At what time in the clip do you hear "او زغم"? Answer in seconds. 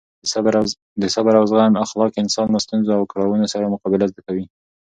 1.39-1.73